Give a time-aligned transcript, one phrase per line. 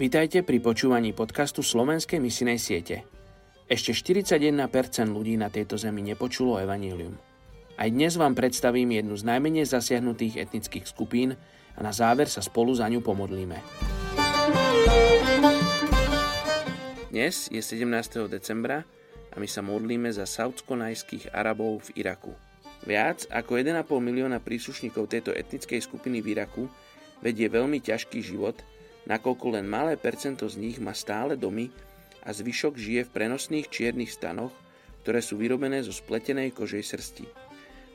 [0.00, 3.04] Vítajte pri počúvaní podcastu Slovenskej misinej siete.
[3.68, 4.56] Ešte 41%
[5.12, 7.20] ľudí na tejto zemi nepočulo evanílium.
[7.76, 11.36] Aj dnes vám predstavím jednu z najmenej zasiahnutých etnických skupín
[11.76, 13.60] a na záver sa spolu za ňu pomodlíme.
[17.12, 18.24] Dnes je 17.
[18.32, 18.88] decembra
[19.28, 22.32] a my sa modlíme za saudsko-najských Arabov v Iraku.
[22.88, 26.64] Viac ako 1,5 milióna príslušníkov tejto etnickej skupiny v Iraku
[27.20, 28.56] vedie veľmi ťažký život,
[29.10, 31.74] nakoľko len malé percento z nich má stále domy
[32.22, 34.54] a zvyšok žije v prenosných čiernych stanoch,
[35.02, 37.26] ktoré sú vyrobené zo spletenej kožej srsti.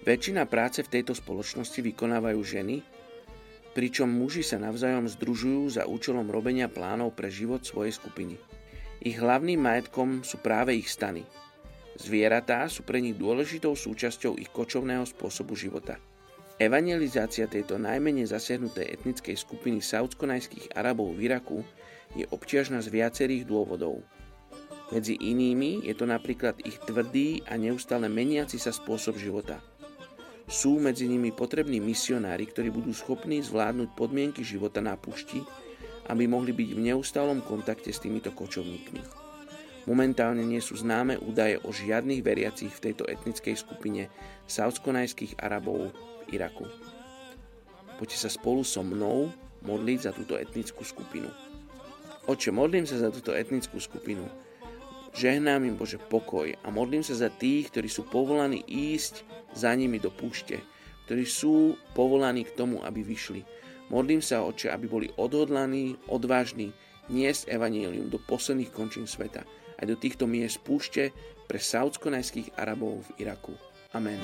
[0.04, 2.84] Väčšina práce v tejto spoločnosti vykonávajú ženy,
[3.72, 8.36] pričom muži sa navzájom združujú za účelom robenia plánov pre život svojej skupiny.
[9.00, 11.24] Ich hlavným majetkom sú práve ich stany.
[11.96, 15.96] Zvieratá sú pre nich dôležitou súčasťou ich kočovného spôsobu života.
[16.56, 21.60] Evangelizácia tejto najmenej zasiahnutej etnickej skupiny saudsko-najských Arabov v Iraku
[22.16, 24.00] je obťažná z viacerých dôvodov.
[24.88, 29.60] Medzi inými je to napríklad ich tvrdý a neustále meniaci sa spôsob života.
[30.48, 35.44] Sú medzi nimi potrební misionári, ktorí budú schopní zvládnuť podmienky života na púšti,
[36.08, 39.04] aby mohli byť v neustálom kontakte s týmito kočovníkmi.
[39.86, 44.10] Momentálne nie sú známe údaje o žiadnych veriacich v tejto etnickej skupine
[44.50, 45.94] saudsko-najských Arabov
[46.34, 46.66] Iraku.
[48.02, 49.30] Poďte sa spolu so mnou
[49.62, 51.30] modliť za túto etnickú skupinu.
[52.26, 54.26] Oče, modlím sa za túto etnickú skupinu.
[55.14, 59.22] Žehnám im Bože pokoj a modlím sa za tých, ktorí sú povolaní ísť
[59.54, 60.60] za nimi do púšte,
[61.06, 63.46] ktorí sú povolaní k tomu, aby vyšli.
[63.94, 66.74] Modlím sa, Oče, aby boli odhodlaní, odvážni,
[67.10, 69.44] niesť evanílium do posledných končín sveta,
[69.82, 71.12] aj do týchto miest púšte
[71.46, 73.54] pre saudsko-najských Arabov v Iraku.
[73.96, 74.20] Amen.